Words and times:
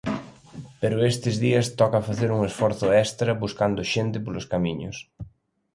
Pero 0.81 1.05
estes 1.11 1.35
días 1.45 1.67
toca 1.81 2.05
facer 2.09 2.29
un 2.37 2.41
esforzo 2.49 2.87
extra 3.03 3.39
buscando 3.43 3.87
xente 3.93 4.17
polos 4.25 4.49
camiños. 4.53 4.97